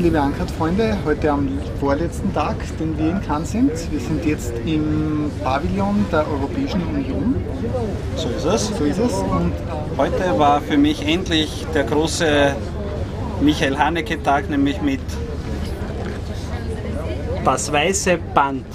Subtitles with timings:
[0.00, 3.70] liebe Ankert-Freunde, heute am vorletzten Tag, den wir in Cannes sind.
[3.92, 7.36] Wir sind jetzt im Pavillon der Europäischen Union.
[8.16, 8.76] So ist es.
[8.76, 9.12] So ist es.
[9.12, 9.52] Und
[9.96, 12.56] heute war für mich endlich der große
[13.40, 15.00] Michael Haneke-Tag, nämlich mit
[17.44, 18.66] das weiße Band.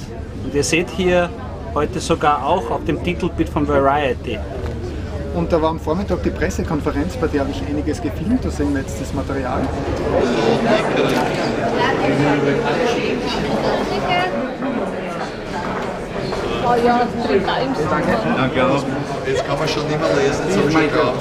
[0.45, 1.29] Und ihr seht hier
[1.73, 4.39] heute sogar auch auf dem Titelbild von Variety.
[5.35, 8.73] Und da war am Vormittag die Pressekonferenz, bei der habe ich einiges gefilmt, da sehen
[8.73, 9.61] wir jetzt das Material.
[16.65, 17.77] Oh ja, times.
[18.37, 18.83] Danke auch.
[19.25, 21.15] Jetzt kann man schon nicht mehr lesen, so schon drauf.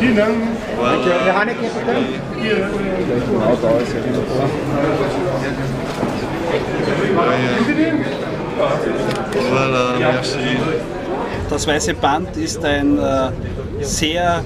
[0.00, 0.34] Vielen Dank.
[0.78, 1.24] Voilà.
[1.24, 1.96] Der Haneke, bitte.
[9.50, 10.97] Voilà, merci.
[11.50, 13.30] Das Weiße Band ist ein äh,
[13.80, 14.44] sehr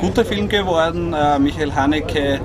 [0.00, 1.12] guter Film geworden.
[1.12, 2.40] Äh, Michael Haneke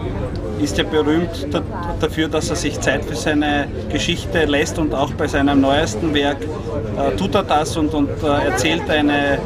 [0.59, 1.61] ist ja berühmt da
[1.99, 6.37] dafür, dass er sich Zeit für seine Geschichte lässt und auch bei seinem neuesten Werk
[6.41, 9.37] äh, tut er das und, und äh, erzählt eine,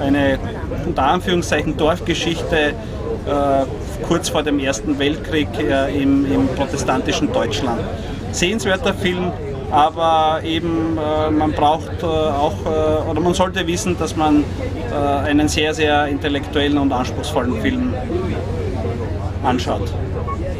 [0.00, 0.38] eine
[0.86, 2.72] unter Anführungszeichen Dorfgeschichte äh,
[4.06, 7.80] kurz vor dem Ersten Weltkrieg äh, im, im protestantischen Deutschland.
[8.32, 9.32] Sehenswerter Film,
[9.72, 14.44] aber eben äh, man braucht äh, auch, äh, oder man sollte wissen, dass man
[14.90, 17.94] äh, einen sehr, sehr intellektuellen und anspruchsvollen Film
[19.42, 19.90] anschaut.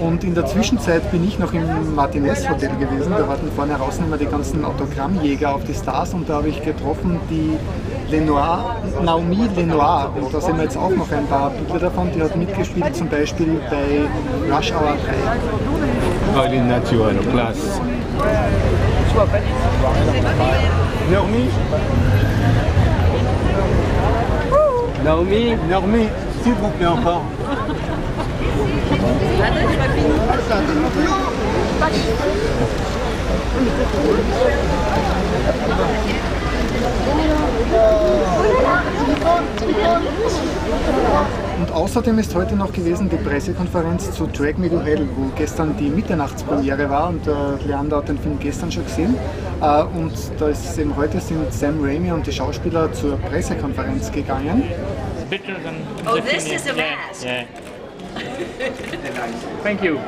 [0.01, 3.13] Und in der Zwischenzeit bin ich noch im Martinez Hotel gewesen.
[3.17, 6.65] Da warten vorne draußen immer die ganzen Autogrammjäger auf die Stars und da habe ich
[6.65, 7.57] getroffen die
[8.13, 10.13] Lenoir, Naomi Lenoir.
[10.15, 12.11] Und da sehen wir jetzt auch noch ein paar Bilder davon.
[12.15, 14.97] Die hat mitgespielt zum Beispiel bei Rush Hour
[16.35, 16.39] 3.
[16.39, 17.81] Colin Nature, classe.
[21.11, 21.49] Naomi
[25.03, 26.09] Naomi Naomi,
[26.45, 27.23] s'il vous plaît encore.
[41.59, 45.77] Und außerdem ist heute noch gewesen die Pressekonferenz zu Drag Me to Hell, wo gestern
[45.77, 47.31] die Mitternachtspremiere war und äh,
[47.67, 49.17] Leander hat den Film gestern schon gesehen.
[49.61, 54.65] Äh, und da ist eben heute sind Sam Raimi und die Schauspieler zur Pressekonferenz gegangen.
[56.05, 57.25] Oh, the this is a yeah, mask.
[57.25, 57.45] Yeah.
[59.63, 59.99] Thank you.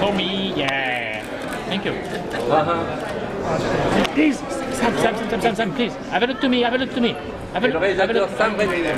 [0.00, 1.22] For me, yeah.
[1.68, 1.92] Thank you.
[4.14, 4.40] Please,
[4.74, 5.94] Sam, Sam, Sam, Sam, Sam, Sam, please.
[6.10, 7.16] Have a look to me, have a look to me.
[7.52, 8.30] Have a look, have a look.
[8.36, 8.94] Sam René.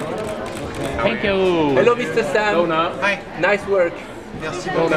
[1.03, 1.37] Thank you.
[1.77, 2.25] Hello, Mr.
[2.33, 2.55] Sam.
[2.55, 2.93] Dona.
[3.01, 3.21] Hi.
[3.41, 3.93] Nice work.
[4.41, 4.93] Merci beaucoup.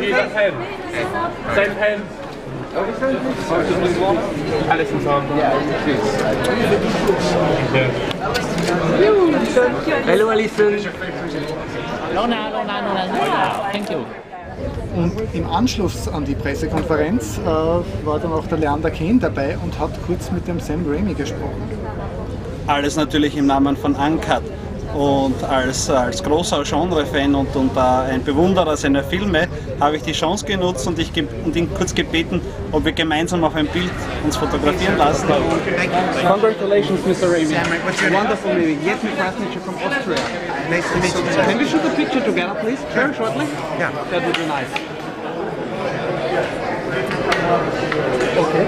[0.00, 0.54] Dieser Pen.
[1.54, 2.02] Sein Pen.
[4.70, 5.28] Alles zusammen.
[10.06, 10.72] Hello, Alison.
[12.14, 13.70] Lona, Lona, Lona, Lona.
[13.72, 14.06] Thank you.
[14.94, 19.78] Und im Anschluss an die Pressekonferenz äh, war dann auch der Leander Kane dabei und
[19.78, 21.62] hat kurz mit dem Sam Raimi gesprochen.
[22.66, 24.42] Alles natürlich im Namen von Uncut.
[24.94, 29.48] Und als, als großer Genre-Fan und, und äh, ein Bewunderer seiner Filme
[29.80, 33.42] habe ich die Chance genutzt und, ich ge und ihn kurz gebeten, ob wir gemeinsam
[33.42, 33.90] auf ein Bild
[34.22, 35.28] uns fotografieren lassen.
[36.28, 37.32] Congratulations, Mr.
[37.32, 37.54] Raimi.
[38.14, 38.76] Wonderful movie.
[38.84, 40.51] Yasmin Krasnitcher from Austria.
[40.72, 41.22] Nice to meet you.
[41.44, 42.80] Can we shoot a picture together, please?
[42.94, 43.44] Very shortly?
[43.44, 43.92] Yeah.
[44.10, 44.72] That would be nice.
[48.42, 48.64] Okay.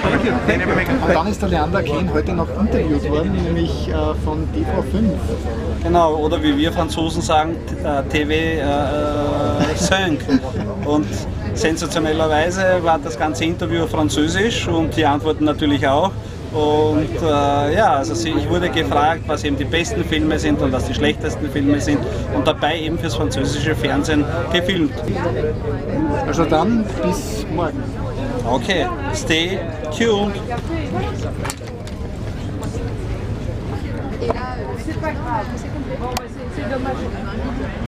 [0.00, 0.32] Thank you.
[0.32, 5.82] A Und dann ist der Leander Kane heute noch interviewt worden, nämlich äh, von TV5.
[5.82, 7.54] Genau, oder wie wir Franzosen sagen,
[7.84, 10.24] äh, TV äh, äh, 5.
[10.86, 11.06] Und
[11.52, 16.12] sensationellerweise war das ganze Interview auf Französisch und die Antworten natürlich auch.
[16.52, 20.72] Und äh, ja, also sie- ich wurde gefragt, was eben die besten Filme sind und
[20.72, 22.00] was die schlechtesten Filme sind
[22.34, 24.92] und dabei eben fürs französische Fernsehen gefilmt.
[26.26, 27.80] Also dann bis morgen.
[28.50, 29.58] Okay, stay
[29.96, 30.34] tuned.
[34.84, 35.46] C'est pas grave,
[36.56, 37.86] c'est dommage.